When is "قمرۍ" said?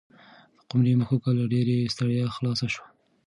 0.69-0.93